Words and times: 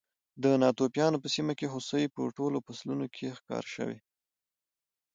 د 0.43 0.45
ناتوفیانو 0.63 1.21
په 1.23 1.27
سیمه 1.35 1.53
کې 1.59 1.71
هوسۍ 1.73 2.03
په 2.15 2.21
ټولو 2.37 2.57
فصلونو 2.65 3.05
کې 3.15 3.35
ښکار 3.37 3.65
شوې. 3.75 3.99